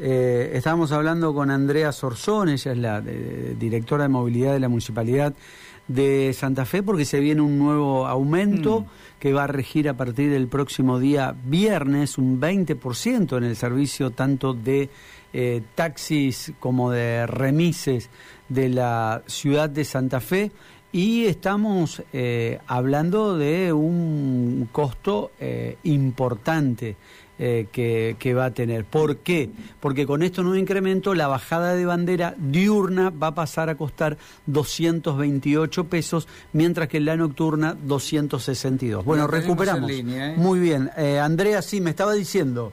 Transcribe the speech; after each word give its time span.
Eh, 0.00 0.52
estábamos 0.54 0.92
hablando 0.92 1.34
con 1.34 1.50
Andrea 1.50 1.90
Sorzón, 1.90 2.48
ella 2.48 2.72
es 2.72 2.78
la 2.78 3.00
directora 3.00 4.04
de 4.04 4.08
movilidad 4.08 4.52
de 4.52 4.60
la 4.60 4.68
Municipalidad 4.68 5.34
de 5.88 6.32
Santa 6.34 6.66
Fe, 6.66 6.82
porque 6.82 7.04
se 7.04 7.18
viene 7.18 7.40
un 7.40 7.58
nuevo 7.58 8.06
aumento 8.06 8.82
mm. 8.82 8.86
que 9.18 9.32
va 9.32 9.44
a 9.44 9.46
regir 9.46 9.88
a 9.88 9.96
partir 9.96 10.30
del 10.30 10.46
próximo 10.46 10.98
día 10.98 11.34
viernes 11.44 12.18
un 12.18 12.40
20% 12.40 13.38
en 13.38 13.44
el 13.44 13.56
servicio 13.56 14.10
tanto 14.10 14.54
de 14.54 14.90
eh, 15.32 15.62
taxis 15.74 16.52
como 16.60 16.90
de 16.90 17.26
remises 17.26 18.10
de 18.48 18.68
la 18.68 19.22
ciudad 19.26 19.68
de 19.68 19.84
Santa 19.84 20.20
Fe 20.20 20.52
y 20.92 21.26
estamos 21.26 22.02
eh, 22.12 22.60
hablando 22.66 23.36
de 23.36 23.72
un 23.72 24.68
costo 24.72 25.32
eh, 25.38 25.76
importante 25.84 26.96
eh, 27.38 27.66
que, 27.70 28.34
va 28.34 28.46
a 28.46 28.50
tener. 28.52 28.84
¿Por 28.84 29.18
qué? 29.18 29.50
Porque 29.80 30.06
con 30.06 30.22
esto 30.22 30.42
nuevo 30.42 30.58
incremento 30.58 31.14
la 31.14 31.28
bajada 31.28 31.74
de 31.74 31.84
bandera 31.84 32.34
diurna 32.38 33.10
va 33.10 33.28
a 33.28 33.34
pasar 33.34 33.68
a 33.68 33.76
costar 33.76 34.16
228 34.46 35.84
pesos, 35.84 36.26
mientras 36.52 36.88
que 36.88 37.00
la 37.00 37.16
nocturna 37.16 37.74
262. 37.74 39.04
Bueno, 39.04 39.26
recuperamos. 39.26 39.90
Muy 40.36 40.58
bien. 40.58 40.90
Andrea, 41.22 41.62
sí, 41.62 41.80
me 41.80 41.90
estaba 41.90 42.14
diciendo. 42.14 42.72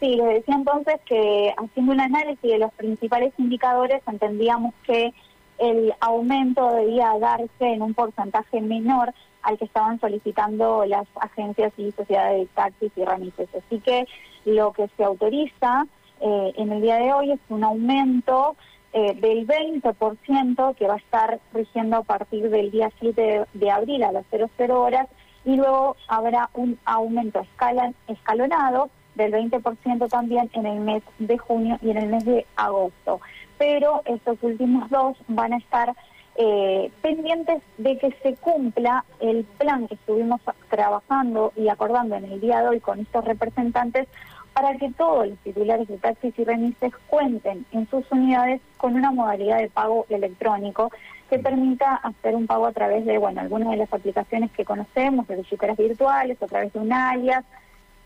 Sí, 0.00 0.08
les 0.14 0.26
decía 0.26 0.56
entonces 0.56 0.94
que 1.06 1.54
haciendo 1.56 1.92
un 1.92 2.00
análisis 2.00 2.42
de 2.42 2.58
los 2.58 2.72
principales 2.74 3.32
indicadores 3.38 4.02
entendíamos 4.06 4.74
que 4.84 5.14
el 5.58 5.94
aumento 6.00 6.70
debía 6.72 7.18
darse 7.18 7.48
en 7.60 7.82
un 7.82 7.94
porcentaje 7.94 8.60
menor 8.60 9.12
al 9.42 9.58
que 9.58 9.64
estaban 9.64 10.00
solicitando 10.00 10.84
las 10.86 11.06
agencias 11.20 11.72
y 11.76 11.92
sociedades 11.92 12.40
de 12.40 12.46
taxis 12.54 12.92
y 12.96 13.04
remises. 13.04 13.48
Así 13.54 13.80
que 13.80 14.06
lo 14.44 14.72
que 14.72 14.88
se 14.96 15.04
autoriza 15.04 15.86
eh, 16.20 16.52
en 16.56 16.72
el 16.72 16.82
día 16.82 16.96
de 16.96 17.12
hoy 17.12 17.32
es 17.32 17.40
un 17.48 17.62
aumento 17.62 18.56
eh, 18.92 19.14
del 19.14 19.46
20% 19.46 20.74
que 20.74 20.86
va 20.88 20.94
a 20.94 20.98
estar 20.98 21.38
rigiendo 21.52 21.98
a 21.98 22.02
partir 22.02 22.48
del 22.48 22.70
día 22.70 22.90
7 22.98 23.46
de, 23.52 23.70
abril 23.70 24.02
a 24.02 24.12
las 24.12 24.24
00 24.30 24.80
horas 24.80 25.06
y 25.44 25.56
luego 25.56 25.96
habrá 26.08 26.50
un 26.54 26.78
aumento 26.84 27.40
escala, 27.40 27.92
escalonado 28.08 28.90
del 29.16 29.32
20% 29.32 30.08
también 30.08 30.48
en 30.52 30.66
el 30.66 30.80
mes 30.80 31.02
de 31.18 31.38
junio 31.38 31.78
y 31.82 31.90
en 31.90 31.98
el 31.98 32.08
mes 32.08 32.24
de 32.24 32.46
agosto. 32.56 33.20
Pero 33.58 34.02
estos 34.04 34.38
últimos 34.42 34.88
dos 34.90 35.16
van 35.28 35.54
a 35.54 35.56
estar 35.56 35.94
eh, 36.36 36.90
pendientes 37.00 37.62
de 37.78 37.98
que 37.98 38.14
se 38.22 38.34
cumpla 38.36 39.04
el 39.20 39.44
plan 39.58 39.88
que 39.88 39.94
estuvimos 39.94 40.40
trabajando 40.68 41.52
y 41.56 41.68
acordando 41.68 42.14
en 42.16 42.26
el 42.26 42.40
día 42.40 42.60
de 42.60 42.68
hoy 42.68 42.80
con 42.80 43.00
estos 43.00 43.24
representantes 43.24 44.06
para 44.52 44.76
que 44.76 44.90
todos 44.92 45.28
los 45.28 45.38
titulares 45.38 45.88
de 45.88 45.98
taxis 45.98 46.38
y 46.38 46.44
remises 46.44 46.92
cuenten 47.08 47.64
en 47.72 47.88
sus 47.88 48.04
unidades 48.10 48.60
con 48.76 48.94
una 48.94 49.10
modalidad 49.10 49.58
de 49.58 49.70
pago 49.70 50.06
electrónico 50.08 50.90
que 51.28 51.38
permita 51.38 51.96
hacer 51.96 52.34
un 52.34 52.46
pago 52.46 52.66
a 52.66 52.72
través 52.72 53.04
de, 53.04 53.18
bueno, 53.18 53.40
algunas 53.40 53.70
de 53.70 53.76
las 53.76 53.92
aplicaciones 53.92 54.50
que 54.52 54.64
conocemos, 54.64 55.26
de 55.28 55.36
billeteras 55.36 55.76
virtuales, 55.76 56.42
a 56.42 56.46
través 56.46 56.72
de 56.72 56.78
un 56.78 56.92
alias, 56.92 57.44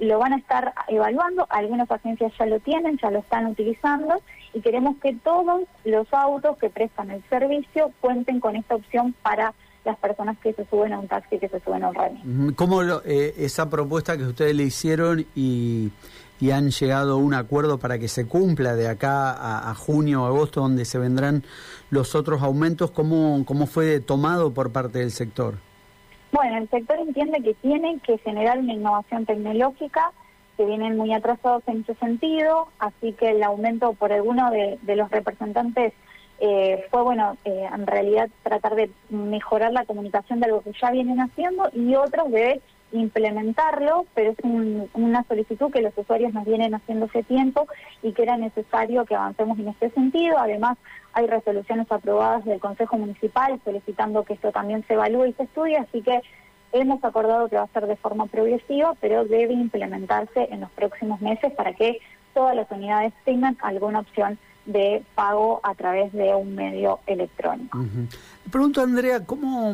lo 0.00 0.18
van 0.18 0.32
a 0.32 0.38
estar 0.38 0.72
evaluando, 0.88 1.46
algunas 1.50 1.90
agencias 1.90 2.32
ya 2.38 2.46
lo 2.46 2.58
tienen, 2.60 2.98
ya 3.00 3.10
lo 3.10 3.20
están 3.20 3.46
utilizando 3.46 4.22
y 4.54 4.60
queremos 4.60 4.96
que 4.96 5.14
todos 5.14 5.62
los 5.84 6.12
autos 6.12 6.56
que 6.56 6.70
prestan 6.70 7.10
el 7.10 7.22
servicio 7.28 7.92
cuenten 8.00 8.40
con 8.40 8.56
esta 8.56 8.74
opción 8.74 9.14
para 9.22 9.54
las 9.84 9.98
personas 9.98 10.38
que 10.38 10.52
se 10.54 10.66
suben 10.66 10.92
a 10.92 10.98
un 10.98 11.06
taxi, 11.06 11.38
que 11.38 11.48
se 11.48 11.60
suben 11.60 11.84
a 11.84 11.88
un 11.88 11.94
remis. 11.94 12.54
¿Cómo 12.56 12.82
eh, 12.82 13.34
esa 13.36 13.68
propuesta 13.68 14.16
que 14.16 14.24
ustedes 14.24 14.54
le 14.54 14.64
hicieron 14.64 15.26
y, 15.34 15.92
han 16.50 16.70
llegado 16.70 17.12
a 17.12 17.16
un 17.16 17.34
acuerdo 17.34 17.78
para 17.78 17.98
que 17.98 18.08
se 18.08 18.26
cumpla 18.26 18.74
de 18.74 18.88
acá 18.88 19.68
a, 19.70 19.74
junio 19.74 20.22
o 20.22 20.26
agosto, 20.26 20.62
donde 20.62 20.86
se 20.86 20.98
vendrán 20.98 21.44
los 21.90 22.14
otros 22.14 22.40
aumentos, 22.40 22.90
cómo, 22.90 23.44
cómo 23.44 23.66
fue 23.66 24.00
tomado 24.00 24.54
por 24.54 24.72
parte 24.72 25.00
del 25.00 25.10
sector? 25.10 25.56
Bueno, 26.32 26.58
el 26.58 26.68
sector 26.68 26.98
entiende 26.98 27.42
que 27.42 27.54
tiene 27.54 27.98
que 28.00 28.18
generar 28.18 28.58
una 28.58 28.72
innovación 28.72 29.26
tecnológica, 29.26 30.12
que 30.56 30.64
vienen 30.64 30.96
muy 30.96 31.12
atrasados 31.12 31.62
en 31.66 31.80
ese 31.80 31.94
sentido, 31.94 32.68
así 32.78 33.12
que 33.14 33.30
el 33.30 33.42
aumento 33.42 33.94
por 33.94 34.12
alguno 34.12 34.50
de, 34.50 34.78
los 34.94 35.10
representantes 35.10 35.92
eh, 36.38 36.86
fue, 36.90 37.02
bueno, 37.02 37.36
eh, 37.44 37.68
en 37.72 37.86
realidad 37.86 38.28
tratar 38.42 38.74
de 38.74 38.90
mejorar 39.08 39.72
la 39.72 39.84
comunicación 39.84 40.40
de 40.40 40.46
algo 40.46 40.62
que 40.62 40.72
ya 40.80 40.90
vienen 40.90 41.20
haciendo 41.20 41.68
y 41.72 41.94
otros 41.96 42.30
de 42.30 42.60
implementarlo, 42.92 44.06
pero 44.14 44.32
es 44.32 44.38
una 44.94 45.24
solicitud 45.24 45.70
que 45.70 45.82
los 45.82 45.96
usuarios 45.96 46.32
nos 46.32 46.44
vienen 46.44 46.74
haciendo 46.74 47.06
hace 47.06 47.22
tiempo 47.22 47.66
y 48.02 48.12
que 48.12 48.22
era 48.22 48.36
necesario 48.36 49.04
que 49.04 49.14
avancemos 49.14 49.58
en 49.58 49.68
este 49.68 49.90
sentido. 49.90 50.38
Además, 50.38 50.78
hay 51.12 51.26
resoluciones 51.26 51.90
aprobadas 51.90 52.44
del 52.44 52.60
Consejo 52.60 52.98
Municipal 52.98 53.60
solicitando 53.64 54.24
que 54.24 54.34
esto 54.34 54.52
también 54.52 54.84
se 54.86 54.94
evalúe 54.94 55.26
y 55.26 55.32
se 55.34 55.44
estudie, 55.44 55.76
así 55.76 56.02
que 56.02 56.20
hemos 56.72 57.02
acordado 57.04 57.48
que 57.48 57.56
va 57.56 57.62
a 57.62 57.68
ser 57.68 57.86
de 57.86 57.96
forma 57.96 58.26
progresiva, 58.26 58.94
pero 59.00 59.24
debe 59.24 59.54
implementarse 59.54 60.48
en 60.50 60.60
los 60.60 60.70
próximos 60.70 61.20
meses 61.20 61.52
para 61.54 61.72
que 61.74 61.98
todas 62.34 62.54
las 62.54 62.70
unidades 62.70 63.12
tengan 63.24 63.56
alguna 63.60 64.00
opción 64.00 64.38
de 64.66 65.02
pago 65.14 65.60
a 65.62 65.74
través 65.74 66.12
de 66.12 66.34
un 66.34 66.54
medio 66.54 67.00
electrónico. 67.06 67.78
Pregunto, 68.50 68.82
Andrea, 68.82 69.24
¿cómo, 69.24 69.72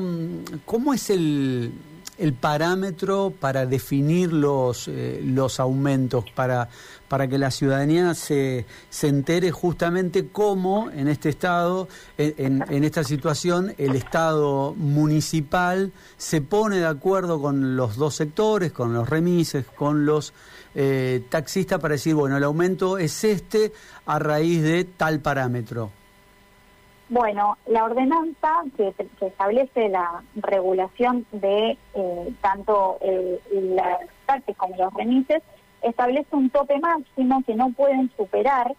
cómo 0.65 0.95
es 0.95 1.11
el 1.11 1.73
el 2.19 2.33
parámetro 2.33 3.33
para 3.39 3.67
definir 3.67 4.33
los, 4.33 4.89
eh, 4.89 5.21
los 5.23 5.61
aumentos, 5.61 6.25
para, 6.35 6.69
para 7.09 7.29
que 7.29 7.39
la 7.39 7.51
ciudadanía 7.51 8.15
se, 8.15 8.67
se 8.91 9.09
entere 9.09 9.51
justamente 9.51 10.29
cómo 10.29 10.91
en 10.91 11.09
este 11.09 11.29
estado, 11.29 11.89
en, 12.17 12.65
en, 12.69 12.85
esta 12.85 13.05
situación, 13.05 13.75
el 13.79 13.97
Estado 13.97 14.75
municipal 14.75 15.93
se 16.17 16.41
pone 16.41 16.79
de 16.79 16.87
acuerdo 16.87 17.41
con 17.41 17.77
los 17.77 17.97
dos 17.97 18.15
sectores, 18.15 18.73
con 18.73 18.95
los 18.95 19.09
remises, 19.09 19.67
con 19.67 20.07
los 20.07 20.33
eh, 20.75 21.25
taxistas, 21.29 21.81
para 21.81 21.93
decir, 21.93 22.15
bueno, 22.15 22.37
el 22.37 22.45
aumento 22.45 22.99
es 22.99 23.25
este 23.25 23.73
a 24.07 24.19
raíz 24.19 24.63
de 24.63 24.85
tal 24.85 25.21
parámetro. 25.21 25.91
Bueno, 27.09 27.57
la 27.67 27.85
ordenanza 27.85 28.65
que, 28.77 28.93
establece 29.21 29.89
la 29.89 30.25
regulación 30.35 31.25
de 31.31 31.79
eh, 31.95 32.35
tanto 32.41 32.99
eh, 33.01 33.41
las 33.53 34.01
taxis 34.27 34.57
como 34.57 34.77
los 34.77 34.93
remises 34.93 35.43
establece 35.83 36.35
un 36.35 36.51
tope 36.51 36.79
máximo 36.81 37.43
que 37.47 37.55
no 37.55 37.71
pueden 37.71 38.11
superar 38.17 38.75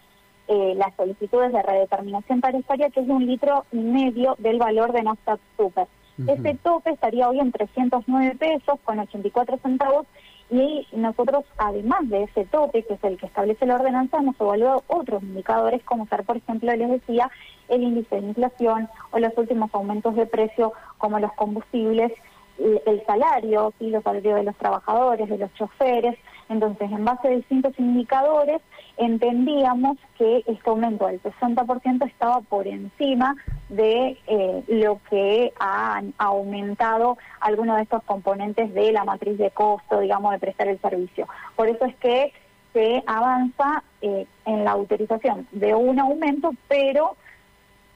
eh, 0.50 0.74
las 0.76 0.94
solicitudes 0.96 1.54
de 1.54 1.62
redeterminación 1.62 2.42
tarifaria, 2.42 2.90
que 2.90 3.00
es 3.00 3.08
de 3.08 3.14
un 3.14 3.26
litro 3.26 3.66
y 3.72 3.78
medio 3.78 4.36
del 4.40 4.60
valor 4.60 4.92
de 4.92 5.04
Nasdaq 5.04 5.40
Super. 5.56 5.88
Ese 6.28 6.56
tope 6.64 6.90
estaría 6.90 7.30
hoy 7.30 7.40
en 7.40 7.52
309 7.52 8.36
pesos 8.40 8.80
con 8.84 8.98
84 8.98 9.60
centavos 9.62 10.08
y 10.50 10.88
nosotros, 10.94 11.44
además 11.58 12.08
de 12.10 12.24
ese 12.24 12.46
tope, 12.46 12.84
que 12.84 12.94
es 12.94 13.04
el 13.04 13.18
que 13.18 13.26
establece 13.26 13.66
la 13.66 13.76
ordenanza, 13.76 14.18
hemos 14.18 14.40
evaluado 14.40 14.84
otros 14.88 15.22
indicadores, 15.22 15.84
como 15.84 16.08
ser, 16.08 16.24
por 16.24 16.38
ejemplo, 16.38 16.74
les 16.74 16.90
decía, 16.90 17.30
el 17.68 17.84
índice 17.84 18.22
de 18.22 18.28
inflación 18.28 18.88
o 19.12 19.20
los 19.20 19.38
últimos 19.38 19.70
aumentos 19.74 20.16
de 20.16 20.26
precio, 20.26 20.72
como 20.98 21.20
los 21.20 21.34
combustibles, 21.34 22.14
el 22.58 23.06
salario, 23.06 23.74
y 23.80 23.90
los 23.90 24.04
salarios 24.04 24.36
de 24.36 24.44
los 24.44 24.56
trabajadores, 24.56 25.30
de 25.30 25.38
los 25.38 25.54
choferes. 25.54 26.18
Entonces, 26.50 26.92
en 26.92 27.04
base 27.04 27.28
a 27.28 27.32
distintos 27.32 27.78
indicadores, 27.78 28.62
entendíamos 28.98 29.98
que 30.18 30.44
este 30.46 30.70
aumento 30.70 31.08
del 31.08 31.22
60% 31.22 32.08
estaba 32.08 32.42
por 32.42 32.68
encima 32.68 33.36
de 33.70 34.18
eh, 34.28 34.64
lo 34.68 35.00
que 35.10 35.54
han 35.60 36.14
aumentado 36.18 37.18
algunos 37.42 37.78
de 37.78 37.84
estos 37.84 38.04
componentes 38.04 38.74
de 38.74 38.92
la 38.92 39.04
matriz 39.04 39.38
de 39.38 39.52
costo, 39.52 40.00
digamos, 40.00 40.32
de 40.32 40.40
prestar 40.40 40.68
el 40.68 40.80
servicio. 40.80 41.28
Por 41.56 41.68
eso 41.68 41.86
es 41.86 41.96
que 41.98 42.34
se 42.74 43.04
avanza 43.06 43.84
eh, 44.02 44.26
en 44.46 44.64
la 44.64 44.72
autorización 44.72 45.48
de 45.52 45.74
un 45.74 46.00
aumento, 46.00 46.52
pero 46.68 47.18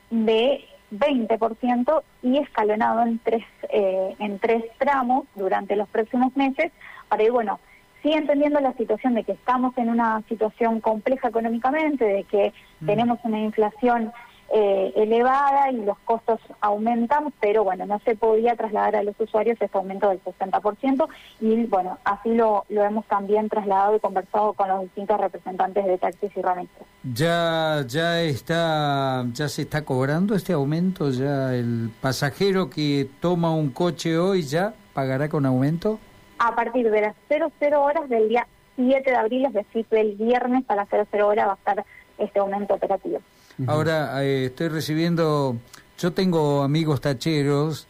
de 0.10 0.66
20% 0.92 2.04
y 2.22 2.38
escalonado 2.38 3.04
en 3.04 3.20
tres, 3.20 3.46
eh, 3.70 4.16
en 4.20 4.40
tres 4.40 4.66
tramos 4.78 5.26
durante 5.36 5.76
los 5.76 5.88
próximos 5.88 6.36
meses 6.36 6.72
para 7.08 7.24
ir, 7.24 7.32
bueno, 7.32 7.60
sí 8.02 8.12
entendiendo 8.14 8.60
la 8.60 8.74
situación 8.74 9.14
de 9.16 9.24
que 9.24 9.34
estamos 9.34 9.78
en 9.78 9.90
una 9.90 10.22
situación 10.28 10.82
compleja 10.82 11.30
económicamente, 11.30 12.06
de 12.06 12.24
que 12.24 12.54
mm. 12.80 12.86
tenemos 12.86 13.20
una 13.24 13.40
inflación 13.40 14.12
eh, 14.54 14.92
elevada 14.98 15.72
y 15.72 15.78
los 15.78 15.98
costos 16.00 16.42
aumentan, 16.60 17.32
pero 17.40 17.64
bueno, 17.64 17.86
no 17.86 18.00
se 18.04 18.18
podía 18.18 18.54
trasladar 18.58 18.98
a 18.98 19.04
los 19.04 19.18
usuarios 19.18 19.58
ese 19.62 19.78
aumento 19.78 20.10
del 20.10 20.22
60% 20.24 21.08
y 21.40 21.64
bueno, 21.68 22.00
así 22.04 22.34
lo, 22.34 22.66
lo 22.68 22.84
hemos 22.84 23.06
también 23.06 23.48
trasladado 23.48 23.96
y 23.96 24.02
conversado 24.02 24.52
con 24.52 24.68
los 24.68 24.82
distintos 24.82 25.22
representantes 25.22 25.86
de 25.86 25.98
taxis 25.98 26.32
y 26.36 26.42
remises. 26.42 26.84
Ya, 27.14 27.86
ya 27.88 28.22
está, 28.22 29.26
ya 29.32 29.48
se 29.48 29.62
está 29.62 29.86
cobrando 29.86 30.36
este 30.36 30.52
aumento, 30.52 31.12
ya 31.12 31.56
el 31.56 31.90
pasajero 32.02 32.70
que 32.70 33.08
toma 33.22 33.56
un 33.56 33.70
coche 33.70 34.18
hoy 34.18 34.42
ya 34.42 34.74
pagará 34.94 35.30
con 35.30 35.46
aumento. 35.46 35.98
A 36.44 36.56
partir 36.56 36.90
de 36.90 37.02
las 37.02 37.16
00 37.30 37.84
horas 37.84 38.10
del 38.10 38.28
día 38.28 38.48
7 38.76 39.12
de 39.12 39.16
abril, 39.16 39.46
es 39.46 39.54
decir, 39.54 39.86
el 39.92 40.16
viernes 40.16 40.64
a 40.70 40.76
las 40.76 40.90
00 40.90 41.28
hora 41.28 41.46
va 41.46 41.54
a 41.54 41.56
estar 41.56 41.86
este 42.18 42.40
aumento 42.40 42.74
operativo. 42.74 43.20
Ahora 43.68 44.24
eh, 44.24 44.46
estoy 44.46 44.70
recibiendo, 44.70 45.58
yo 46.00 46.14
tengo 46.14 46.64
amigos 46.64 47.00
tacheros 47.00 47.88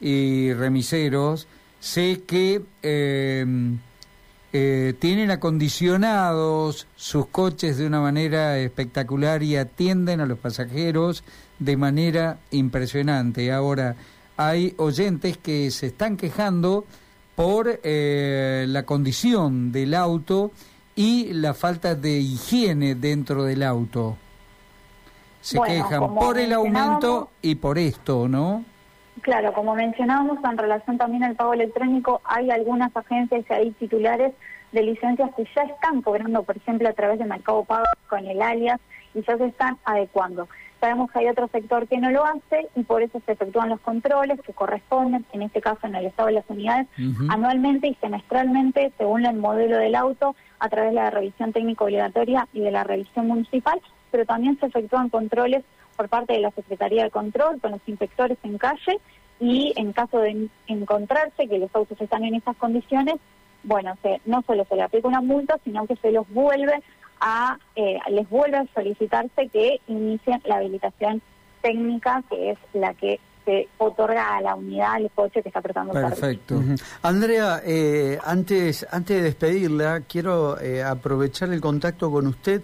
y 0.00 0.54
remiseros, 0.54 1.46
sé 1.78 2.22
que 2.26 2.62
eh, 2.82 3.44
eh, 4.54 4.94
tienen 4.98 5.30
acondicionados 5.30 6.86
sus 6.96 7.26
coches 7.26 7.76
de 7.76 7.86
una 7.86 8.00
manera 8.00 8.56
espectacular 8.56 9.42
y 9.42 9.58
atienden 9.58 10.20
a 10.20 10.26
los 10.26 10.38
pasajeros 10.38 11.22
de 11.58 11.76
manera 11.76 12.38
impresionante. 12.50 13.52
Ahora, 13.52 13.96
hay 14.38 14.72
oyentes 14.78 15.36
que 15.36 15.70
se 15.70 15.88
están 15.88 16.16
quejando 16.16 16.86
por 17.40 17.80
eh, 17.82 18.66
la 18.68 18.82
condición 18.84 19.72
del 19.72 19.94
auto 19.94 20.50
y 20.94 21.32
la 21.32 21.54
falta 21.54 21.94
de 21.94 22.18
higiene 22.18 22.94
dentro 22.94 23.44
del 23.44 23.62
auto. 23.62 24.18
Se 25.40 25.58
quejan 25.58 26.14
por 26.14 26.38
el 26.38 26.52
aumento 26.52 27.30
y 27.40 27.54
por 27.54 27.78
esto, 27.78 28.28
¿no? 28.28 28.62
Claro, 29.22 29.54
como 29.54 29.74
mencionábamos 29.74 30.38
en 30.44 30.58
relación 30.58 30.98
también 30.98 31.24
al 31.24 31.34
pago 31.34 31.54
electrónico, 31.54 32.20
hay 32.24 32.50
algunas 32.50 32.94
agencias 32.94 33.42
y 33.48 33.52
hay 33.54 33.70
titulares 33.70 34.34
de 34.72 34.82
licencias 34.82 35.30
que 35.34 35.44
ya 35.56 35.62
están 35.62 36.02
cobrando, 36.02 36.42
por 36.42 36.58
ejemplo, 36.58 36.90
a 36.90 36.92
través 36.92 37.18
de 37.18 37.24
Mercado 37.24 37.64
Pago 37.64 37.84
con 38.10 38.26
el 38.26 38.42
alias 38.42 38.80
y 39.14 39.22
ya 39.22 39.36
se 39.36 39.46
están 39.46 39.78
adecuando. 39.84 40.48
Sabemos 40.80 41.10
que 41.10 41.18
hay 41.18 41.28
otro 41.28 41.46
sector 41.48 41.86
que 41.86 41.98
no 41.98 42.10
lo 42.10 42.24
hace 42.24 42.68
y 42.74 42.84
por 42.84 43.02
eso 43.02 43.20
se 43.26 43.32
efectúan 43.32 43.68
los 43.68 43.80
controles 43.80 44.40
que 44.40 44.54
corresponden, 44.54 45.26
en 45.32 45.42
este 45.42 45.60
caso 45.60 45.86
en 45.86 45.94
el 45.94 46.06
estado 46.06 46.28
de 46.28 46.34
las 46.34 46.44
unidades, 46.48 46.86
anualmente 47.28 47.88
y 47.88 47.94
semestralmente 47.96 48.90
según 48.96 49.26
el 49.26 49.36
modelo 49.36 49.76
del 49.76 49.94
auto, 49.94 50.34
a 50.58 50.68
través 50.70 50.92
de 50.92 50.96
la 50.96 51.10
revisión 51.10 51.52
técnica 51.52 51.84
obligatoria 51.84 52.48
y 52.54 52.60
de 52.60 52.70
la 52.70 52.84
revisión 52.84 53.26
municipal, 53.26 53.80
pero 54.10 54.24
también 54.24 54.58
se 54.58 54.66
efectúan 54.66 55.10
controles 55.10 55.64
por 55.96 56.08
parte 56.08 56.32
de 56.32 56.40
la 56.40 56.50
Secretaría 56.52 57.04
de 57.04 57.10
Control 57.10 57.60
con 57.60 57.72
los 57.72 57.80
inspectores 57.86 58.38
en 58.42 58.56
calle 58.56 58.98
y 59.38 59.74
en 59.76 59.92
caso 59.92 60.18
de 60.18 60.48
encontrarse 60.66 61.46
que 61.46 61.58
los 61.58 61.74
autos 61.74 62.00
están 62.00 62.24
en 62.24 62.36
esas 62.36 62.56
condiciones, 62.56 63.16
bueno, 63.64 63.94
se, 64.02 64.20
no 64.24 64.42
solo 64.46 64.64
se 64.64 64.76
le 64.76 64.82
aplica 64.82 65.08
una 65.08 65.20
multa, 65.20 65.58
sino 65.64 65.86
que 65.86 65.96
se 65.96 66.12
los 66.12 66.26
vuelve 66.30 66.82
a, 67.20 67.58
eh, 67.76 67.98
les 68.10 68.28
vuelve 68.28 68.58
a 68.58 68.66
solicitarse 68.74 69.48
que 69.48 69.80
inicien 69.86 70.40
la 70.44 70.56
habilitación 70.56 71.22
técnica, 71.62 72.22
que 72.28 72.52
es 72.52 72.58
la 72.72 72.94
que 72.94 73.20
se 73.44 73.68
otorga 73.78 74.36
a 74.36 74.40
la 74.40 74.54
unidad 74.54 74.94
al 74.94 75.10
coche 75.14 75.42
que 75.42 75.48
está 75.48 75.60
prestando 75.60 75.92
Perfecto. 75.92 76.62
Andrea, 77.02 77.62
eh, 77.64 78.18
antes, 78.24 78.86
antes 78.90 79.16
de 79.16 79.22
despedirla, 79.22 80.02
quiero 80.02 80.60
eh, 80.60 80.82
aprovechar 80.82 81.50
el 81.52 81.60
contacto 81.60 82.10
con 82.10 82.26
usted 82.26 82.62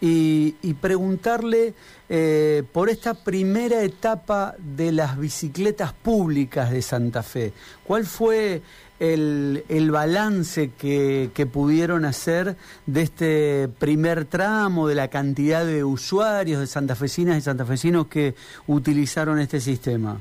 y, 0.00 0.74
preguntarle 0.80 1.74
eh, 2.08 2.62
por 2.72 2.90
esta 2.90 3.14
primera 3.14 3.82
etapa 3.82 4.54
de 4.58 4.92
las 4.92 5.18
bicicletas 5.18 5.92
públicas 5.92 6.70
de 6.70 6.82
Santa 6.82 7.22
Fe. 7.22 7.52
¿Cuál 7.84 8.04
fue 8.04 8.62
el, 9.00 9.64
el 9.68 9.90
balance 9.90 10.70
que, 10.72 11.30
que, 11.34 11.46
pudieron 11.46 12.04
hacer 12.04 12.56
de 12.86 13.02
este 13.02 13.68
primer 13.78 14.26
tramo, 14.26 14.88
de 14.88 14.94
la 14.94 15.08
cantidad 15.08 15.64
de 15.64 15.84
usuarios, 15.84 16.60
de 16.60 16.66
santafesinas 16.66 17.38
y 17.38 17.40
santafesinos 17.40 18.06
que 18.06 18.34
utilizaron 18.66 19.38
este 19.38 19.60
sistema? 19.60 20.20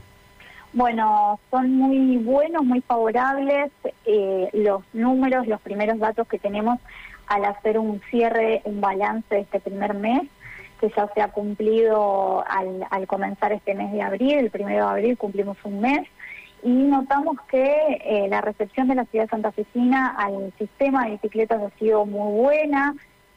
Bueno, 0.75 1.39
son 1.51 1.71
muy 1.77 2.17
buenos, 2.17 2.65
muy 2.65 2.81
favorables. 2.81 3.71
Eh, 4.05 4.49
los 4.51 4.83
números, 4.91 5.47
los 5.47 5.61
primeros 5.61 5.99
datos 5.99 6.27
que 6.27 6.37
tenemos 6.37 6.81
al 7.27 7.45
hacer 7.45 7.79
un 7.79 8.01
cierre, 8.09 8.61
un 8.65 8.81
balance 8.81 9.33
de 9.33 9.41
este 9.41 9.59
primer 9.59 9.93
mes, 9.93 10.23
que 10.79 10.89
ya 10.89 11.09
se 11.13 11.21
ha 11.21 11.29
cumplido 11.29 12.43
al, 12.47 12.85
al 12.89 13.07
comenzar 13.07 13.51
este 13.53 13.73
mes 13.73 13.91
de 13.91 14.01
abril, 14.01 14.37
el 14.37 14.51
primero 14.51 14.85
de 14.85 14.91
abril 14.91 15.17
cumplimos 15.17 15.57
un 15.63 15.79
mes, 15.79 16.07
y 16.63 16.69
notamos 16.69 17.37
que 17.47 18.01
eh, 18.03 18.27
la 18.27 18.41
recepción 18.41 18.87
de 18.87 18.95
la 18.95 19.05
ciudad 19.05 19.29
santafesina 19.29 20.15
al 20.17 20.51
sistema 20.57 21.05
de 21.05 21.11
bicicletas 21.11 21.61
ha 21.61 21.69
sido 21.77 22.05
muy 22.05 22.33
buena, 22.33 22.95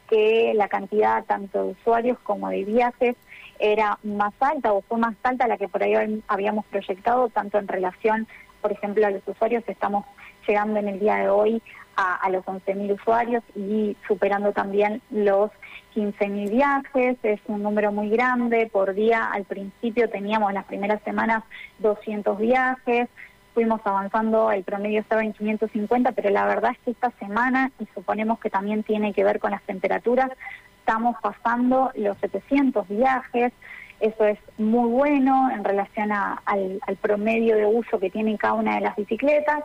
que 0.09 0.55
la 0.55 0.69
cantidad 0.69 1.25
tanto 1.25 1.65
de 1.65 1.71
usuarios 1.73 2.19
como 2.21 2.49
de 2.49 2.65
viajes 2.65 3.17
era 3.59 3.99
más 4.03 4.33
alta 4.41 4.73
o 4.73 4.81
fue 4.81 4.99
más 4.99 5.15
alta 5.23 5.47
la 5.47 5.59
que 5.59 5.69
por 5.69 5.83
ahí 5.83 6.23
habíamos 6.27 6.65
proyectado, 6.67 7.29
tanto 7.29 7.59
en 7.59 7.69
relación, 7.69 8.27
por 8.63 8.73
ejemplo, 8.73 9.07
a 9.07 9.11
los 9.11 9.27
usuarios, 9.27 9.63
estamos 9.67 10.07
llegando 10.49 10.81
en 10.81 10.89
el 10.89 10.99
día 10.99 11.17
de 11.17 11.29
hoy 11.29 11.63
a, 11.97 12.31
los 12.31 12.45
11.000 12.45 12.95
usuarios 12.95 13.43
y 13.57 13.97
superando 14.07 14.53
también 14.53 15.03
los 15.11 15.51
15.000 15.97 16.51
viajes, 16.51 17.17
es 17.25 17.41
un 17.49 17.63
número 17.65 17.91
muy 17.91 18.09
grande, 18.09 18.69
por 18.73 18.95
día 18.95 19.25
al 19.33 19.45
principio 19.45 20.09
teníamos 20.09 20.53
las 20.53 20.65
primeras 20.65 21.03
semanas 21.03 21.43
200 21.81 22.39
viajes, 22.39 23.09
fuimos 23.53 23.81
avanzando, 23.85 24.53
el 24.53 24.63
promedio 24.63 25.01
estaba 25.01 25.25
en 25.25 25.33
550, 25.33 26.13
pero 26.13 26.31
la 26.31 26.47
verdad 26.47 26.71
es 26.71 26.79
que 26.85 26.91
esta 26.93 27.11
semana, 27.19 27.73
y 27.81 27.87
suponemos 27.93 28.39
que 28.39 28.49
también 28.49 28.85
tiene 28.85 29.13
que 29.13 29.25
ver 29.25 29.41
con 29.41 29.51
las 29.51 29.63
temperaturas, 29.63 30.31
estamos 30.79 31.17
pasando 31.21 31.91
los 31.97 32.17
700 32.19 32.87
viajes, 32.89 33.53
eso 33.99 34.25
es 34.25 34.39
muy 34.57 34.89
bueno 34.89 35.51
en 35.51 35.65
relación 35.65 36.13
al 36.13 36.97
promedio 37.01 37.57
de 37.57 37.67
uso 37.67 37.99
que 37.99 38.11
tiene 38.11 38.39
cada 38.39 38.55
una 38.55 38.77
de 38.77 38.83
las 38.83 38.95
bicicletas 38.95 39.65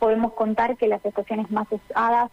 podemos 0.00 0.32
contar 0.32 0.76
que 0.76 0.88
las 0.88 1.04
estaciones 1.04 1.48
más 1.52 1.68
usadas 1.70 2.30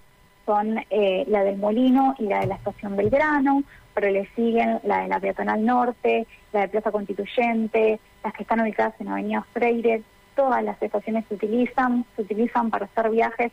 son 0.48 0.80
eh, 0.90 1.26
la 1.28 1.44
del 1.44 1.58
Molino 1.58 2.16
y 2.18 2.24
la 2.24 2.40
de 2.40 2.48
la 2.48 2.56
estación 2.56 2.96
Belgrano, 2.96 3.64
pero 3.94 4.10
le 4.10 4.28
siguen 4.36 4.80
la 4.84 5.02
de 5.02 5.10
la 5.10 5.20
Peatonal 5.20 5.64
Norte, 5.64 6.26
la 6.54 6.62
de 6.62 6.70
Plaza 6.70 6.92
Constituyente, 6.92 8.00
las 8.24 8.34
que 8.34 8.44
están 8.44 8.62
ubicadas 8.62 8.94
en 9.00 9.10
Avenida 9.10 9.46
Freire, 9.54 10.02
todas 10.36 10.64
las 10.64 10.82
estaciones 10.82 11.26
se 11.28 11.36
utilizan, 11.36 12.06
se 12.16 12.22
utilizan 12.22 12.70
para 12.70 12.86
hacer 12.86 13.10
viajes 13.10 13.52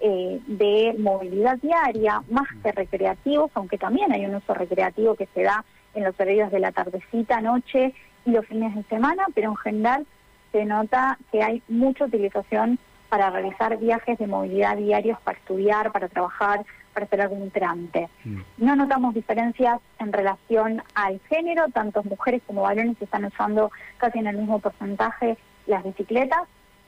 eh, 0.00 0.40
de 0.46 0.94
movilidad 0.98 1.56
diaria, 1.58 2.22
más 2.28 2.48
que 2.62 2.72
recreativos, 2.72 3.50
aunque 3.54 3.78
también 3.78 4.12
hay 4.12 4.26
un 4.26 4.34
uso 4.34 4.52
recreativo 4.52 5.14
que 5.14 5.28
se 5.32 5.42
da 5.42 5.64
en 5.94 6.04
los 6.04 6.14
horarios 6.20 6.50
de 6.50 6.60
la 6.60 6.72
tardecita, 6.72 7.40
noche 7.40 7.94
y 8.26 8.32
los 8.32 8.44
fines 8.46 8.74
de 8.74 8.82
semana, 8.84 9.24
pero 9.34 9.50
en 9.50 9.56
general 9.56 10.06
se 10.52 10.66
nota 10.66 11.18
que 11.32 11.42
hay 11.42 11.62
mucha 11.68 12.04
utilización 12.04 12.78
para 13.14 13.30
realizar 13.30 13.78
viajes 13.78 14.18
de 14.18 14.26
movilidad 14.26 14.76
diarios 14.76 15.20
para 15.20 15.38
estudiar, 15.38 15.92
para 15.92 16.08
trabajar, 16.08 16.66
para 16.92 17.06
hacer 17.06 17.20
algún 17.20 17.48
trámite. 17.52 18.08
Mm. 18.24 18.40
No 18.56 18.74
notamos 18.74 19.14
diferencias 19.14 19.78
en 20.00 20.12
relación 20.12 20.82
al 20.96 21.20
género, 21.28 21.68
tanto 21.68 22.02
mujeres 22.02 22.42
como 22.44 22.62
varones 22.62 23.00
están 23.00 23.24
usando 23.24 23.70
casi 23.98 24.18
en 24.18 24.26
el 24.26 24.38
mismo 24.38 24.58
porcentaje 24.58 25.38
las 25.68 25.84
bicicletas 25.84 26.40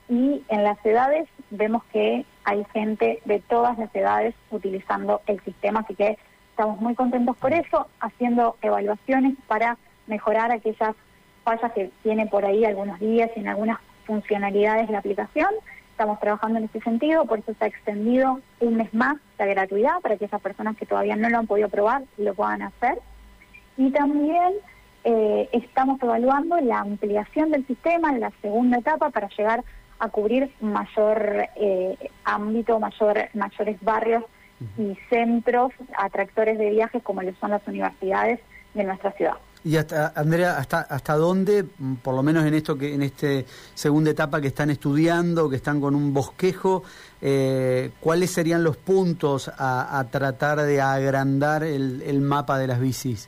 y 0.09 0.43
en 0.49 0.65
las 0.65 0.85
edades 0.85 1.29
vemos 1.49 1.81
que 1.93 2.25
hay 2.43 2.65
gente 2.73 3.21
de 3.23 3.39
todas 3.39 3.79
las 3.79 3.95
edades 3.95 4.35
utilizando 4.51 5.21
el 5.27 5.41
sistema, 5.45 5.79
así 5.79 5.95
que 5.95 6.17
estamos 6.49 6.81
muy 6.81 6.93
contentos 6.93 7.37
por 7.37 7.53
eso, 7.53 7.87
haciendo 8.01 8.57
evaluaciones 8.61 9.37
para 9.47 9.77
mejorar 10.07 10.51
aquellas 10.51 10.93
fallas 11.45 11.71
que 11.71 11.89
tiene 12.03 12.25
por 12.25 12.43
ahí 12.43 12.65
algunos 12.65 12.99
días 12.99 13.31
y 13.37 13.39
en 13.39 13.47
algunas 13.47 13.79
funcionalidades 14.05 14.87
de 14.87 14.93
la 14.93 14.99
aplicación 14.99 15.49
Estamos 15.97 16.19
trabajando 16.19 16.59
en 16.59 16.65
ese 16.65 16.79
sentido, 16.81 17.25
por 17.25 17.39
eso 17.39 17.55
se 17.57 17.65
ha 17.65 17.67
extendido 17.67 18.39
un 18.59 18.77
mes 18.77 18.93
más 18.93 19.17
la 19.39 19.47
gratuidad 19.47 19.99
para 20.03 20.15
que 20.15 20.25
esas 20.25 20.39
personas 20.41 20.77
que 20.77 20.85
todavía 20.85 21.15
no 21.15 21.27
lo 21.27 21.39
han 21.39 21.47
podido 21.47 21.69
probar 21.69 22.03
lo 22.19 22.35
puedan 22.35 22.61
hacer. 22.61 22.99
Y 23.77 23.89
también 23.89 24.53
eh, 25.05 25.49
estamos 25.53 25.99
evaluando 26.03 26.61
la 26.61 26.81
ampliación 26.81 27.49
del 27.49 27.65
sistema 27.65 28.11
en 28.11 28.19
la 28.19 28.31
segunda 28.43 28.77
etapa 28.77 29.09
para 29.09 29.27
llegar 29.29 29.63
a 29.97 30.09
cubrir 30.09 30.51
mayor 30.61 31.47
eh, 31.55 31.97
ámbito, 32.25 32.79
mayor, 32.79 33.17
mayores 33.33 33.81
barrios 33.81 34.23
y 34.77 34.95
centros 35.09 35.73
atractores 35.97 36.59
de 36.59 36.69
viajes 36.69 37.01
como 37.01 37.23
lo 37.23 37.33
son 37.37 37.49
las 37.49 37.67
universidades 37.67 38.39
de 38.75 38.83
nuestra 38.83 39.13
ciudad. 39.13 39.37
Y 39.67 39.75
hasta, 39.75 40.13
Andrea, 40.15 40.57
¿hasta, 40.57 40.79
hasta 40.79 41.15
dónde, 41.15 41.65
por 42.01 42.15
lo 42.15 42.23
menos 42.23 42.45
en 42.45 42.53
esto 42.53 42.77
que 42.77 42.93
en 42.93 43.01
esta 43.01 43.27
segunda 43.73 44.11
etapa 44.11 44.39
que 44.39 44.47
están 44.47 44.69
estudiando, 44.69 45.49
que 45.49 45.57
están 45.57 45.81
con 45.81 45.93
un 45.93 46.13
bosquejo, 46.13 46.83
eh, 47.21 47.91
cuáles 47.99 48.31
serían 48.31 48.63
los 48.63 48.77
puntos 48.77 49.51
a, 49.57 50.05
tratar 50.09 50.61
de 50.61 50.79
agrandar 50.79 51.63
el, 51.63 52.01
el 52.01 52.21
mapa 52.21 52.57
de 52.57 52.67
las 52.67 52.79
bicis? 52.79 53.27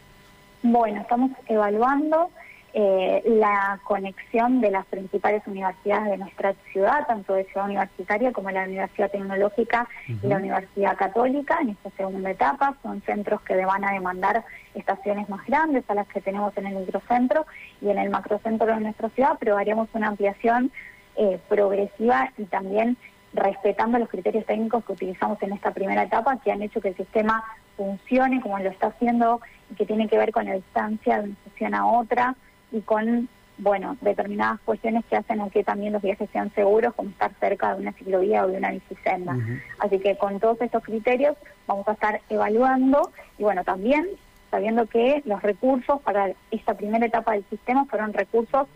Bueno, 0.64 1.02
estamos 1.02 1.32
evaluando 1.48 2.30
eh, 2.74 3.24
la 3.26 3.80
conexión 3.84 4.62
de 4.62 4.70
las 4.70 4.86
principales 4.86 5.42
universidades 5.48 6.12
de 6.12 6.18
nuestra 6.18 6.54
ciudad, 6.72 7.08
tanto 7.08 7.34
de 7.34 7.46
Ciudad 7.46 7.66
Universitaria 7.66 8.32
como 8.32 8.52
la 8.52 8.64
Universidad 8.64 9.10
Tecnológica 9.10 9.88
y 10.08 10.28
la 10.28 10.38
Universidad 10.38 10.96
Católica 10.96 11.58
en 11.62 11.70
esta 11.70 11.90
segunda 11.92 12.30
etapa. 12.30 12.76
Son 12.84 13.02
centros 13.02 13.42
que 13.42 13.56
van 13.66 13.84
a 13.84 13.94
demandar 13.94 14.46
estaciones 14.76 15.28
más 15.30 15.44
grandes 15.48 15.84
a 15.90 15.96
las 15.96 16.08
que 16.08 16.22
tenemos 16.22 16.56
en 16.58 16.68
el 16.68 16.76
microcentro 16.76 17.48
y 17.82 17.90
en 17.90 17.98
el 17.98 18.12
macrocentro 18.12 18.68
de 18.68 18.80
nuestra 18.80 19.10
ciudad, 19.10 19.38
pero 19.40 19.58
haríamos 19.58 19.90
una 19.94 20.10
ampliación 20.10 20.72
eh, 21.16 21.40
progresiva 21.50 22.32
y 22.38 22.46
también 22.46 22.98
respetando 23.34 23.98
los 23.98 24.10
criterios 24.10 24.46
técnicos 24.46 24.86
que 24.86 24.94
utilizamos 24.94 25.42
en 25.42 25.54
esta 25.54 25.72
primera 25.72 26.04
etapa, 26.04 26.40
que 26.40 26.52
han 26.52 26.62
hecho 26.62 26.82
que 26.82 26.90
el 26.90 26.96
sistema 26.96 27.44
funcione 27.76 28.42
como 28.42 28.60
lo 28.60 28.70
está 28.70 28.88
haciendo 28.88 29.42
y 29.72 29.76
que 29.76 29.86
tiene 29.86 30.08
que 30.08 30.18
ver 30.18 30.32
con 30.32 30.46
la 30.46 30.54
distancia 30.54 31.18
de 31.18 31.24
una 31.24 31.34
estación 31.34 31.74
a 31.74 31.88
otra 31.88 32.36
y 32.72 32.82
con, 32.82 33.30
bueno, 33.58 33.98
determinadas 34.02 34.60
cuestiones 34.62 35.04
que 35.06 35.16
hacen 35.16 35.42
a 35.42 35.50
que 35.50 35.64
también 35.64 35.94
los 35.94 36.02
viajes 36.02 36.30
sean 36.32 36.54
seguros, 36.54 36.94
como 36.96 37.10
estar 37.10 37.32
cerca 37.40 37.74
de 37.74 37.82
una 37.82 37.94
ciclovía 37.94 38.46
o 38.46 38.48
de 38.48 38.58
una 38.58 38.72
bicicenda. 38.72 39.38
Así 39.80 40.00
que 40.00 40.18
con 40.18 40.40
todos 40.40 40.62
estos 40.62 40.84
criterios 40.84 41.36
vamos 41.68 41.88
a 41.88 41.94
estar 41.94 42.22
evaluando 42.30 43.12
y, 43.38 43.44
bueno, 43.44 43.64
también 43.64 44.08
sabiendo 44.52 44.88
que 44.88 45.22
los 45.26 45.42
recursos 45.42 46.02
para 46.02 46.32
esta 46.52 46.74
primera 46.74 47.06
etapa 47.06 47.34
del 47.34 47.46
sistema 47.50 47.86
fueron 47.86 48.14
recursos 48.14 48.68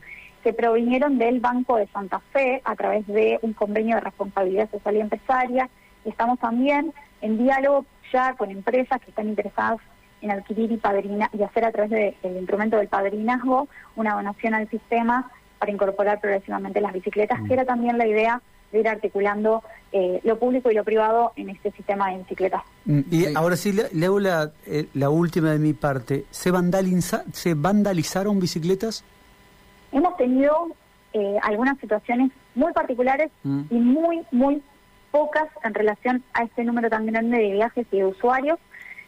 que 0.43 0.53
provinieron 0.53 1.17
del 1.17 1.39
Banco 1.39 1.77
de 1.77 1.87
Santa 1.87 2.19
Fe 2.31 2.61
a 2.65 2.75
través 2.75 3.07
de 3.07 3.39
un 3.41 3.53
convenio 3.53 3.95
de 3.95 4.01
responsabilidad 4.01 4.69
social 4.69 4.97
y 4.97 4.99
empresaria. 4.99 5.69
Y 6.05 6.09
estamos 6.09 6.37
también 6.39 6.93
en 7.21 7.37
diálogo 7.37 7.85
ya 8.11 8.33
con 8.33 8.51
empresas 8.51 9.01
que 9.01 9.09
están 9.09 9.29
interesadas 9.29 9.79
en 10.23 10.31
adquirir 10.31 10.71
y, 10.71 10.77
padrina, 10.77 11.29
y 11.37 11.43
hacer 11.43 11.65
a 11.65 11.71
través 11.71 11.91
del 11.91 12.37
instrumento 12.37 12.77
del 12.77 12.87
padrinazgo 12.87 13.67
una 13.95 14.15
donación 14.15 14.53
al 14.53 14.69
sistema 14.69 15.29
para 15.59 15.71
incorporar 15.71 16.19
progresivamente 16.19 16.81
las 16.81 16.93
bicicletas, 16.93 17.39
que 17.47 17.53
era 17.53 17.65
también 17.65 17.97
la 17.97 18.07
idea 18.07 18.41
de 18.71 18.79
ir 18.79 18.87
articulando 18.87 19.63
eh, 19.91 20.19
lo 20.23 20.39
público 20.39 20.71
y 20.71 20.73
lo 20.73 20.83
privado 20.83 21.31
en 21.35 21.49
este 21.49 21.71
sistema 21.71 22.09
de 22.09 22.17
bicicletas. 22.19 22.63
Mm, 22.85 23.01
y 23.11 23.35
ahora 23.35 23.55
sí, 23.55 23.71
le, 23.71 24.05
hago 24.05 24.19
la, 24.19 24.51
eh, 24.65 24.87
la, 24.95 25.09
última 25.09 25.51
de 25.51 25.59
mi 25.59 25.73
parte. 25.73 26.25
¿Se, 26.31 26.51
vandaliza, 26.51 27.23
¿Se 27.31 27.53
vandalizaron 27.53 28.39
bicicletas? 28.39 29.03
Hemos 29.91 30.17
tenido 30.17 30.69
eh, 31.13 31.37
algunas 31.43 31.77
situaciones 31.79 32.31
muy 32.55 32.73
particulares 32.73 33.29
mm. 33.43 33.61
y 33.69 33.75
muy, 33.75 34.21
muy 34.31 34.63
pocas 35.11 35.47
en 35.63 35.73
relación 35.75 36.23
a 36.33 36.43
este 36.43 36.63
número 36.63 36.89
tan 36.89 37.05
grande 37.05 37.37
de 37.37 37.51
viajes 37.51 37.85
y 37.91 37.97
de 37.97 38.05
usuarios. 38.05 38.57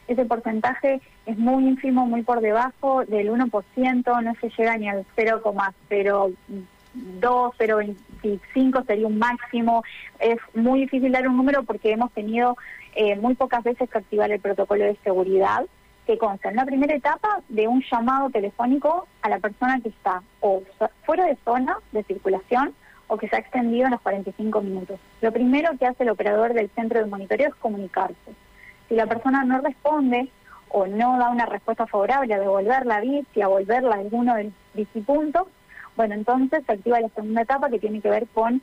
Ese 0.07 0.25
porcentaje 0.25 1.01
es 1.25 1.37
muy 1.37 1.67
ínfimo, 1.67 2.05
muy 2.05 2.21
por 2.21 2.41
debajo 2.41 3.03
del 3.05 3.29
1%, 3.29 4.23
no 4.23 4.35
se 4.39 4.49
llega 4.49 4.77
ni 4.77 4.87
al 4.87 5.05
0,02, 5.17 6.35
0,25 7.57 8.85
sería 8.85 9.07
un 9.07 9.17
máximo. 9.17 9.83
Es 10.19 10.37
muy 10.53 10.81
difícil 10.81 11.11
dar 11.11 11.27
un 11.27 11.37
número 11.37 11.63
porque 11.63 11.91
hemos 11.91 12.11
tenido 12.11 12.55
eh, 12.95 13.15
muy 13.15 13.35
pocas 13.35 13.63
veces 13.63 13.89
que 13.89 13.97
activar 13.97 14.31
el 14.31 14.39
protocolo 14.39 14.85
de 14.85 14.97
seguridad 15.03 15.65
que 16.05 16.17
consta 16.17 16.49
en 16.49 16.55
la 16.55 16.65
primera 16.65 16.93
etapa 16.93 17.41
de 17.49 17.67
un 17.67 17.83
llamado 17.91 18.29
telefónico 18.29 19.07
a 19.23 19.29
la 19.29 19.39
persona 19.39 19.79
que 19.81 19.89
está 19.89 20.21
o 20.39 20.61
fuera 21.03 21.25
de 21.25 21.35
zona 21.43 21.77
de 21.91 22.03
circulación 22.03 22.73
o 23.07 23.17
que 23.17 23.27
se 23.27 23.35
ha 23.35 23.39
extendido 23.39 23.85
en 23.85 23.91
los 23.91 24.01
45 24.01 24.61
minutos. 24.61 24.99
Lo 25.21 25.31
primero 25.31 25.71
que 25.77 25.85
hace 25.85 26.03
el 26.03 26.09
operador 26.09 26.53
del 26.53 26.69
centro 26.71 26.99
de 26.99 27.05
monitoreo 27.05 27.49
es 27.49 27.55
comunicarse. 27.55 28.44
Si 28.89 28.95
la 28.95 29.07
persona 29.07 29.43
no 29.43 29.61
responde 29.61 30.29
o 30.69 30.87
no 30.87 31.17
da 31.17 31.29
una 31.29 31.45
respuesta 31.45 31.87
favorable 31.87 32.33
a 32.33 32.39
devolver 32.39 32.85
la 32.85 32.99
bici, 32.99 33.41
a 33.41 33.47
volverla 33.47 33.95
a 33.95 33.99
alguno 33.99 34.35
de 34.35 34.45
los 34.45 34.53
bicipuntos, 34.73 35.47
bueno, 35.95 36.13
entonces 36.13 36.63
se 36.65 36.73
activa 36.73 36.99
la 36.99 37.09
segunda 37.09 37.41
etapa 37.41 37.69
que 37.69 37.79
tiene 37.79 38.01
que 38.01 38.09
ver 38.09 38.27
con 38.33 38.61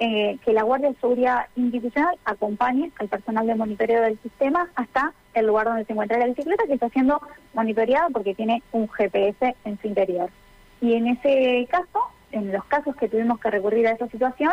eh, 0.00 0.38
que 0.44 0.52
la 0.52 0.64
Guardia 0.64 0.88
de 0.88 0.96
Seguridad 0.96 1.46
Institucional 1.54 2.18
acompañe 2.24 2.90
al 2.98 3.08
personal 3.08 3.46
de 3.46 3.54
monitoreo 3.54 4.02
del 4.02 4.18
sistema 4.20 4.68
hasta 4.74 5.12
el 5.34 5.46
lugar 5.46 5.66
donde 5.66 5.84
se 5.84 5.92
encuentra 5.92 6.18
la 6.18 6.26
bicicleta, 6.26 6.64
que 6.66 6.74
está 6.74 6.88
siendo 6.88 7.20
monitoreada 7.54 8.08
porque 8.10 8.34
tiene 8.34 8.62
un 8.72 8.88
GPS 8.88 9.54
en 9.64 9.80
su 9.80 9.86
interior. 9.86 10.30
Y 10.80 10.94
en 10.94 11.06
ese 11.06 11.68
caso, 11.70 12.00
en 12.32 12.50
los 12.50 12.64
casos 12.64 12.96
que 12.96 13.08
tuvimos 13.08 13.38
que 13.38 13.50
recurrir 13.50 13.86
a 13.86 13.92
esa 13.92 14.08
situación, 14.08 14.52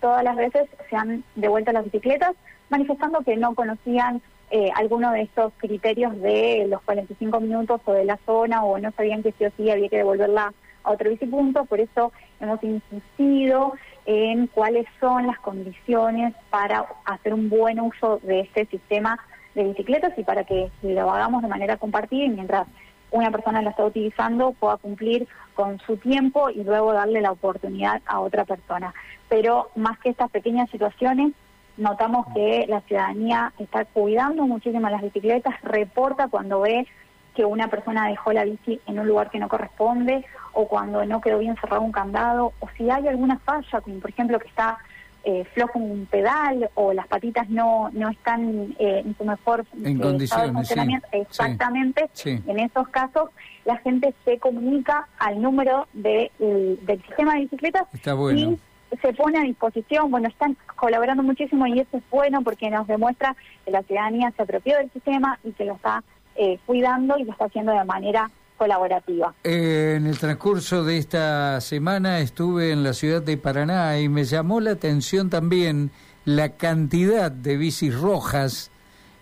todas 0.00 0.24
las 0.24 0.34
veces 0.34 0.68
se 0.90 0.96
han 0.96 1.22
devuelto 1.36 1.70
las 1.70 1.84
bicicletas, 1.84 2.34
manifestando 2.68 3.20
que 3.20 3.36
no 3.36 3.54
conocían 3.54 4.20
eh, 4.50 4.70
alguno 4.74 5.12
de 5.12 5.22
estos 5.22 5.52
criterios 5.58 6.20
de 6.20 6.66
los 6.68 6.80
45 6.82 7.40
minutos 7.40 7.80
o 7.84 7.92
de 7.92 8.04
la 8.04 8.18
zona, 8.24 8.64
o 8.64 8.78
no 8.78 8.90
sabían 8.92 9.22
que 9.22 9.32
sí 9.32 9.44
o 9.44 9.50
sí 9.56 9.70
había 9.70 9.88
que 9.88 9.98
devolverla 9.98 10.52
a 10.84 10.90
otro 10.90 11.10
bicipunto, 11.10 11.64
por 11.64 11.80
eso 11.80 12.12
hemos 12.40 12.62
insistido 12.62 13.74
en 14.06 14.46
cuáles 14.46 14.86
son 15.00 15.26
las 15.26 15.38
condiciones 15.40 16.34
para 16.50 16.86
hacer 17.04 17.34
un 17.34 17.50
buen 17.50 17.78
uso 17.78 18.20
de 18.22 18.40
este 18.40 18.64
sistema 18.66 19.18
de 19.54 19.64
bicicletas 19.64 20.16
y 20.16 20.24
para 20.24 20.44
que 20.44 20.70
lo 20.82 21.10
hagamos 21.10 21.42
de 21.42 21.48
manera 21.48 21.76
compartida 21.76 22.24
y 22.24 22.30
mientras 22.30 22.66
una 23.10 23.30
persona 23.30 23.60
la 23.60 23.70
está 23.70 23.84
utilizando 23.84 24.52
pueda 24.52 24.76
cumplir 24.76 25.26
con 25.54 25.78
su 25.80 25.96
tiempo 25.96 26.50
y 26.50 26.62
luego 26.62 26.92
darle 26.92 27.20
la 27.20 27.32
oportunidad 27.32 28.00
a 28.06 28.20
otra 28.20 28.44
persona. 28.44 28.94
Pero 29.28 29.70
más 29.74 29.98
que 29.98 30.10
estas 30.10 30.30
pequeñas 30.30 30.70
situaciones, 30.70 31.32
notamos 31.78 32.26
que 32.34 32.66
la 32.68 32.80
ciudadanía 32.82 33.52
está 33.58 33.84
cuidando 33.86 34.46
muchísimo 34.46 34.88
las 34.90 35.02
bicicletas, 35.02 35.54
reporta 35.62 36.28
cuando 36.28 36.60
ve 36.60 36.86
que 37.34 37.44
una 37.44 37.68
persona 37.68 38.08
dejó 38.08 38.32
la 38.32 38.44
bici 38.44 38.80
en 38.86 38.98
un 38.98 39.06
lugar 39.06 39.30
que 39.30 39.38
no 39.38 39.48
corresponde 39.48 40.24
o 40.52 40.66
cuando 40.66 41.04
no 41.06 41.20
quedó 41.20 41.38
bien 41.38 41.54
cerrado 41.60 41.82
un 41.82 41.92
candado 41.92 42.52
o 42.58 42.68
si 42.76 42.90
hay 42.90 43.06
alguna 43.06 43.38
falla, 43.38 43.80
como 43.80 44.00
por 44.00 44.10
ejemplo 44.10 44.40
que 44.40 44.48
está 44.48 44.78
eh, 45.24 45.44
flojo 45.54 45.78
un 45.78 46.06
pedal 46.06 46.70
o 46.74 46.92
las 46.92 47.06
patitas 47.06 47.48
no 47.48 47.90
no 47.92 48.08
están 48.08 48.74
eh, 48.78 49.02
en 49.04 49.16
su 49.16 49.24
mejor 49.24 49.64
en 49.84 49.98
condiciones, 49.98 50.52
funcionamiento. 50.52 51.06
Exactamente, 51.12 52.10
en 52.24 52.58
esos 52.58 52.88
casos 52.88 53.30
la 53.64 53.76
gente 53.78 54.14
se 54.24 54.38
comunica 54.38 55.06
al 55.18 55.40
número 55.40 55.86
de, 55.92 56.32
del 56.38 57.02
sistema 57.02 57.34
de 57.34 57.40
bicicletas 57.40 57.86
y 57.92 58.58
se 59.02 59.12
pone 59.12 59.38
a 59.38 59.42
disposición, 59.42 60.10
bueno, 60.10 60.28
están 60.28 60.56
colaborando 60.76 61.22
muchísimo 61.22 61.66
y 61.66 61.80
eso 61.80 61.98
es 61.98 62.02
bueno 62.10 62.42
porque 62.42 62.70
nos 62.70 62.86
demuestra 62.86 63.36
que 63.64 63.70
la 63.70 63.82
ciudadanía 63.82 64.32
se 64.36 64.42
apropió 64.42 64.76
del 64.78 64.90
sistema 64.92 65.38
y 65.44 65.52
que 65.52 65.64
lo 65.64 65.74
está 65.74 66.02
eh, 66.36 66.58
cuidando 66.66 67.18
y 67.18 67.24
lo 67.24 67.32
está 67.32 67.46
haciendo 67.46 67.72
de 67.72 67.84
manera 67.84 68.30
colaborativa. 68.56 69.34
Eh, 69.44 69.94
en 69.96 70.06
el 70.06 70.18
transcurso 70.18 70.84
de 70.84 70.98
esta 70.98 71.60
semana 71.60 72.20
estuve 72.20 72.72
en 72.72 72.82
la 72.82 72.92
ciudad 72.92 73.22
de 73.22 73.36
Paraná 73.36 73.98
y 73.98 74.08
me 74.08 74.24
llamó 74.24 74.60
la 74.60 74.72
atención 74.72 75.30
también 75.30 75.90
la 76.24 76.50
cantidad 76.50 77.30
de 77.30 77.56
bicis 77.56 77.94
rojas, 77.94 78.70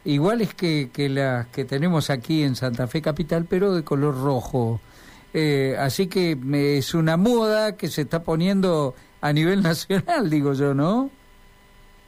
iguales 0.04 0.54
que, 0.54 0.90
las 1.08 1.46
que 1.48 1.64
tenemos 1.64 2.10
aquí 2.10 2.42
en 2.42 2.56
Santa 2.56 2.88
Fe 2.88 3.02
Capital, 3.02 3.46
pero 3.48 3.74
de 3.74 3.84
color 3.84 4.20
rojo. 4.20 4.80
Eh, 5.32 5.76
así 5.78 6.06
que 6.06 6.38
es 6.78 6.94
una 6.94 7.16
moda 7.16 7.76
que 7.76 7.88
se 7.88 8.02
está 8.02 8.22
poniendo 8.22 8.94
a 9.26 9.32
nivel 9.32 9.62
nacional, 9.70 10.30
digo 10.30 10.52
yo, 10.52 10.74
¿no? 10.74 11.10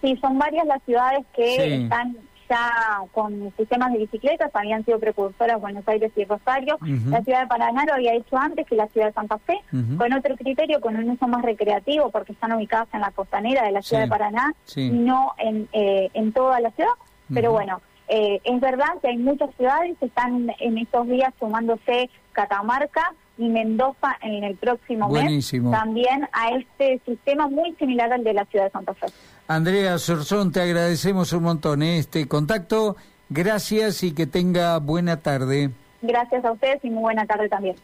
Sí, 0.01 0.17
son 0.21 0.39
varias 0.39 0.67
las 0.67 0.83
ciudades 0.85 1.25
que 1.35 1.83
están 1.83 2.17
ya 2.49 3.01
con 3.13 3.53
sistemas 3.57 3.93
de 3.93 3.99
bicicletas, 3.99 4.51
habían 4.55 4.85
sido 4.85 4.99
precursoras 4.99 5.61
Buenos 5.61 5.87
Aires 5.87 6.11
y 6.17 6.25
Rosario. 6.25 6.79
La 7.11 7.23
ciudad 7.23 7.43
de 7.43 7.47
Paraná 7.47 7.85
lo 7.85 7.95
había 7.95 8.15
hecho 8.15 8.39
antes 8.39 8.67
que 8.67 8.75
la 8.75 8.87
ciudad 8.89 9.09
de 9.09 9.13
Santa 9.13 9.39
Fe, 9.39 9.61
con 9.99 10.13
otro 10.13 10.37
criterio, 10.37 10.81
con 10.81 10.97
un 10.97 11.11
uso 11.11 11.29
más 11.29 11.43
recreativo, 11.43 12.11
porque 12.11 12.33
están 12.33 12.53
ubicadas 12.53 12.89
en 12.95 13.01
la 13.01 13.11
costanera 13.11 13.65
de 13.65 13.73
la 13.73 13.83
ciudad 13.83 14.05
de 14.05 14.09
Paraná 14.09 14.55
y 14.77 14.91
no 14.91 15.35
en, 15.37 15.69
eh, 15.73 16.09
en 16.15 16.33
toda 16.33 16.61
la 16.61 16.71
ciudad. 16.71 16.93
Pero 17.35 17.53
bueno, 17.53 17.83
eh, 18.09 18.41
es 18.45 18.61
verdad 18.61 18.89
que 19.03 19.09
hay 19.09 19.19
muchas 19.19 19.51
ciudades 19.57 19.97
que 19.99 20.07
están 20.07 20.51
en 20.61 20.79
estos 20.79 21.07
días 21.09 21.33
sumándose 21.39 22.11
Catamarca 22.33 23.13
y 23.37 23.49
Mendoza 23.49 24.17
en 24.23 24.45
el 24.45 24.57
próximo 24.57 25.09
mes 25.09 25.53
también 25.71 26.29
a 26.33 26.51
este 26.51 27.01
sistema 27.07 27.49
muy 27.49 27.75
similar 27.75 28.13
al 28.13 28.25
de 28.25 28.35
la 28.35 28.45
ciudad 28.47 28.65
de 28.65 28.71
Santa 28.71 28.95
Fe. 28.95 29.07
Andrea 29.47 29.99
Sorzón, 29.99 30.53
te 30.53 30.61
agradecemos 30.61 31.33
un 31.33 31.45
montón 31.45 31.83
¿eh? 31.83 31.99
este 31.99 32.27
contacto. 32.27 32.97
Gracias 33.29 34.03
y 34.03 34.13
que 34.13 34.27
tenga 34.27 34.79
buena 34.79 35.21
tarde. 35.21 35.71
Gracias 36.03 36.45
a 36.45 36.53
ustedes 36.53 36.85
y 36.85 36.91
muy 36.91 37.03
buena 37.03 37.27
tarde 37.27 37.49
también. 37.49 37.77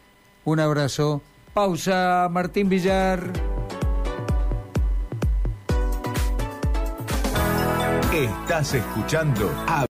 Un 0.43 0.59
abrazo. 0.59 1.21
Pausa, 1.53 2.27
Martín 2.31 2.67
Villar. 2.69 3.19
Estás 8.13 8.73
escuchando 8.73 9.51
a 9.67 9.83